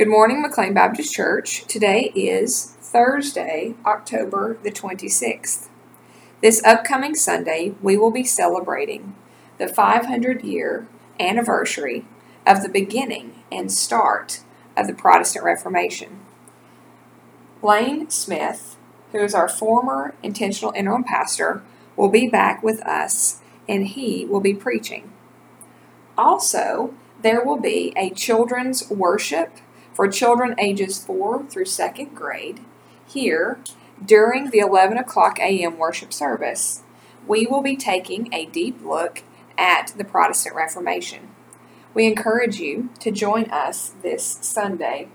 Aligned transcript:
Good 0.00 0.08
morning, 0.08 0.40
McLean 0.40 0.72
Baptist 0.72 1.12
Church. 1.12 1.66
Today 1.66 2.10
is 2.14 2.74
Thursday, 2.80 3.74
October 3.84 4.56
the 4.62 4.70
26th. 4.70 5.68
This 6.40 6.64
upcoming 6.64 7.14
Sunday, 7.14 7.74
we 7.82 7.98
will 7.98 8.10
be 8.10 8.24
celebrating 8.24 9.14
the 9.58 9.68
500 9.68 10.42
year 10.42 10.88
anniversary 11.20 12.06
of 12.46 12.62
the 12.62 12.70
beginning 12.70 13.42
and 13.52 13.70
start 13.70 14.40
of 14.74 14.86
the 14.86 14.94
Protestant 14.94 15.44
Reformation. 15.44 16.20
Lane 17.62 18.08
Smith, 18.08 18.78
who 19.12 19.18
is 19.18 19.34
our 19.34 19.50
former 19.50 20.14
intentional 20.22 20.72
interim 20.74 21.04
pastor, 21.04 21.62
will 21.94 22.08
be 22.08 22.26
back 22.26 22.62
with 22.62 22.80
us 22.86 23.42
and 23.68 23.88
he 23.88 24.24
will 24.24 24.40
be 24.40 24.54
preaching. 24.54 25.12
Also, 26.16 26.94
there 27.20 27.44
will 27.44 27.60
be 27.60 27.92
a 27.98 28.08
children's 28.08 28.88
worship 28.88 29.58
for 30.00 30.08
children 30.08 30.54
ages 30.58 31.04
4 31.04 31.44
through 31.50 31.66
2nd 31.66 32.14
grade 32.14 32.60
here 33.06 33.60
during 34.02 34.48
the 34.48 34.60
11 34.60 34.96
o'clock 34.96 35.38
a.m. 35.38 35.76
worship 35.76 36.10
service. 36.10 36.80
We 37.26 37.46
will 37.46 37.60
be 37.60 37.76
taking 37.76 38.32
a 38.32 38.46
deep 38.46 38.82
look 38.82 39.22
at 39.58 39.92
the 39.98 40.04
Protestant 40.06 40.56
Reformation. 40.56 41.28
We 41.92 42.06
encourage 42.06 42.58
you 42.58 42.88
to 43.00 43.10
join 43.10 43.50
us 43.50 43.92
this 44.00 44.38
Sunday. 44.40 45.08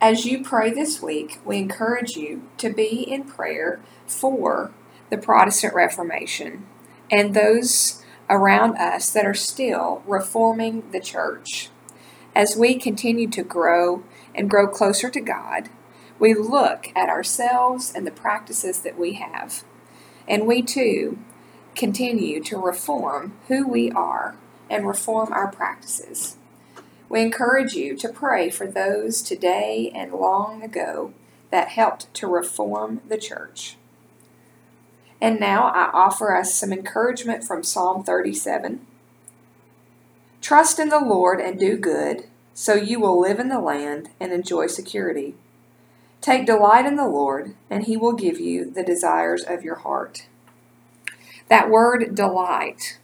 As 0.00 0.24
you 0.24 0.44
pray 0.44 0.72
this 0.72 1.02
week, 1.02 1.40
we 1.44 1.58
encourage 1.58 2.12
you 2.12 2.44
to 2.58 2.72
be 2.72 3.02
in 3.02 3.24
prayer 3.24 3.80
for 4.06 4.70
the 5.10 5.18
Protestant 5.18 5.74
Reformation 5.74 6.68
and 7.10 7.34
those 7.34 8.04
around 8.28 8.76
us 8.76 9.10
that 9.10 9.26
are 9.26 9.34
still 9.34 10.04
reforming 10.06 10.88
the 10.92 11.00
church. 11.00 11.68
As 12.34 12.56
we 12.56 12.76
continue 12.76 13.28
to 13.30 13.42
grow 13.42 14.04
and 14.34 14.48
grow 14.48 14.68
closer 14.68 15.10
to 15.10 15.20
God, 15.20 15.68
we 16.18 16.34
look 16.34 16.88
at 16.94 17.08
ourselves 17.08 17.92
and 17.94 18.06
the 18.06 18.12
practices 18.12 18.80
that 18.80 18.98
we 18.98 19.14
have. 19.14 19.64
And 20.28 20.46
we 20.46 20.62
too 20.62 21.18
continue 21.74 22.42
to 22.44 22.58
reform 22.58 23.36
who 23.48 23.66
we 23.66 23.90
are 23.90 24.36
and 24.68 24.86
reform 24.86 25.32
our 25.32 25.50
practices. 25.50 26.36
We 27.08 27.22
encourage 27.22 27.74
you 27.74 27.96
to 27.96 28.08
pray 28.08 28.50
for 28.50 28.68
those 28.68 29.22
today 29.22 29.90
and 29.94 30.12
long 30.12 30.62
ago 30.62 31.12
that 31.50 31.70
helped 31.70 32.12
to 32.14 32.28
reform 32.28 33.00
the 33.08 33.18
church. 33.18 33.76
And 35.20 35.40
now 35.40 35.64
I 35.64 35.90
offer 35.92 36.34
us 36.36 36.54
some 36.54 36.72
encouragement 36.72 37.42
from 37.42 37.64
Psalm 37.64 38.04
37. 38.04 38.86
Trust 40.40 40.78
in 40.78 40.88
the 40.88 41.00
Lord 41.00 41.40
and 41.40 41.58
do 41.58 41.76
good, 41.76 42.24
so 42.54 42.74
you 42.74 42.98
will 42.98 43.20
live 43.20 43.38
in 43.38 43.48
the 43.48 43.60
land 43.60 44.10
and 44.18 44.32
enjoy 44.32 44.66
security. 44.66 45.34
Take 46.20 46.46
delight 46.46 46.86
in 46.86 46.96
the 46.96 47.08
Lord, 47.08 47.54
and 47.68 47.84
he 47.84 47.96
will 47.96 48.12
give 48.12 48.38
you 48.38 48.70
the 48.70 48.82
desires 48.82 49.42
of 49.42 49.62
your 49.62 49.76
heart. 49.76 50.26
That 51.48 51.70
word 51.70 52.14
delight. 52.14 52.98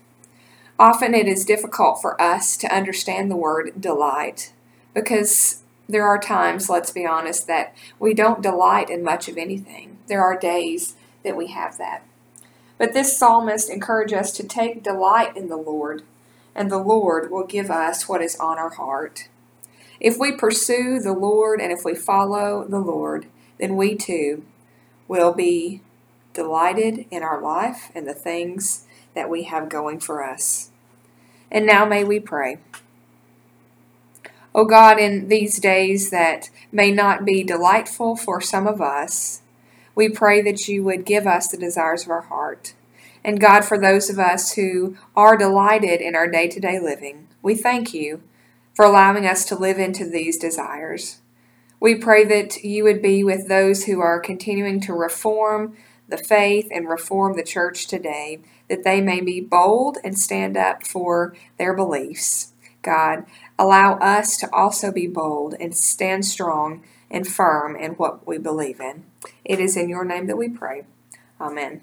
Often 0.78 1.14
it 1.14 1.26
is 1.26 1.44
difficult 1.44 2.02
for 2.02 2.20
us 2.20 2.56
to 2.58 2.74
understand 2.74 3.30
the 3.30 3.36
word 3.36 3.80
delight 3.80 4.52
because 4.92 5.62
there 5.88 6.04
are 6.06 6.18
times, 6.18 6.68
let's 6.68 6.90
be 6.90 7.06
honest, 7.06 7.46
that 7.46 7.74
we 7.98 8.12
don't 8.12 8.42
delight 8.42 8.90
in 8.90 9.02
much 9.02 9.28
of 9.28 9.38
anything. 9.38 9.98
There 10.08 10.22
are 10.22 10.38
days 10.38 10.94
that 11.24 11.36
we 11.36 11.48
have 11.48 11.78
that. 11.78 12.04
But 12.78 12.92
this 12.92 13.16
psalmist 13.16 13.70
encourages 13.70 14.18
us 14.18 14.32
to 14.32 14.46
take 14.46 14.82
delight 14.82 15.36
in 15.36 15.48
the 15.48 15.56
Lord, 15.56 16.02
and 16.56 16.70
the 16.70 16.78
Lord 16.78 17.30
will 17.30 17.46
give 17.46 17.70
us 17.70 18.08
what 18.08 18.22
is 18.22 18.34
on 18.36 18.58
our 18.58 18.70
heart. 18.70 19.28
If 20.00 20.18
we 20.18 20.32
pursue 20.32 20.98
the 20.98 21.12
Lord 21.12 21.60
and 21.60 21.70
if 21.70 21.84
we 21.84 21.94
follow 21.94 22.66
the 22.66 22.80
Lord, 22.80 23.26
then 23.58 23.76
we 23.76 23.94
too 23.94 24.42
will 25.06 25.32
be 25.32 25.82
delighted 26.32 27.06
in 27.10 27.22
our 27.22 27.40
life 27.40 27.92
and 27.94 28.06
the 28.06 28.14
things 28.14 28.86
that 29.14 29.30
we 29.30 29.44
have 29.44 29.68
going 29.68 30.00
for 30.00 30.24
us. 30.24 30.70
And 31.50 31.66
now 31.66 31.84
may 31.84 32.02
we 32.02 32.18
pray. 32.20 32.58
O 34.54 34.62
oh 34.62 34.64
God, 34.64 34.98
in 34.98 35.28
these 35.28 35.58
days 35.58 36.08
that 36.10 36.48
may 36.72 36.90
not 36.90 37.26
be 37.26 37.44
delightful 37.44 38.16
for 38.16 38.40
some 38.40 38.66
of 38.66 38.80
us, 38.80 39.42
we 39.94 40.08
pray 40.08 40.40
that 40.42 40.66
you 40.66 40.82
would 40.84 41.04
give 41.04 41.26
us 41.26 41.48
the 41.48 41.58
desires 41.58 42.04
of 42.04 42.10
our 42.10 42.22
heart. 42.22 42.72
And 43.26 43.40
God, 43.40 43.64
for 43.64 43.76
those 43.76 44.08
of 44.08 44.20
us 44.20 44.52
who 44.52 44.96
are 45.16 45.36
delighted 45.36 46.00
in 46.00 46.14
our 46.14 46.28
day 46.28 46.46
to 46.46 46.60
day 46.60 46.78
living, 46.78 47.26
we 47.42 47.56
thank 47.56 47.92
you 47.92 48.22
for 48.72 48.84
allowing 48.84 49.26
us 49.26 49.44
to 49.46 49.56
live 49.56 49.80
into 49.80 50.08
these 50.08 50.38
desires. 50.38 51.20
We 51.80 51.96
pray 51.96 52.24
that 52.24 52.62
you 52.62 52.84
would 52.84 53.02
be 53.02 53.24
with 53.24 53.48
those 53.48 53.84
who 53.84 53.98
are 53.98 54.20
continuing 54.20 54.80
to 54.82 54.92
reform 54.92 55.76
the 56.08 56.16
faith 56.16 56.68
and 56.70 56.88
reform 56.88 57.36
the 57.36 57.42
church 57.42 57.88
today, 57.88 58.38
that 58.68 58.84
they 58.84 59.00
may 59.00 59.20
be 59.20 59.40
bold 59.40 59.98
and 60.04 60.16
stand 60.16 60.56
up 60.56 60.86
for 60.86 61.34
their 61.58 61.74
beliefs. 61.74 62.52
God, 62.82 63.24
allow 63.58 63.94
us 63.94 64.36
to 64.36 64.54
also 64.54 64.92
be 64.92 65.08
bold 65.08 65.56
and 65.58 65.76
stand 65.76 66.24
strong 66.24 66.84
and 67.10 67.26
firm 67.26 67.74
in 67.74 67.92
what 67.92 68.24
we 68.24 68.38
believe 68.38 68.78
in. 68.78 69.04
It 69.44 69.58
is 69.58 69.76
in 69.76 69.88
your 69.88 70.04
name 70.04 70.28
that 70.28 70.38
we 70.38 70.48
pray. 70.48 70.84
Amen. 71.40 71.80